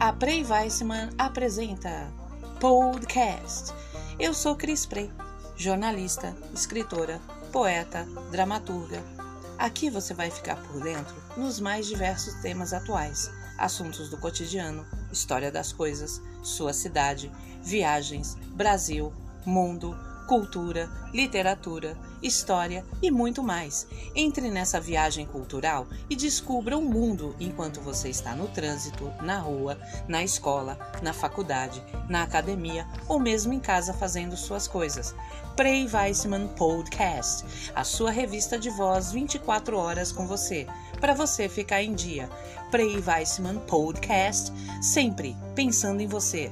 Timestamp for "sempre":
44.80-45.36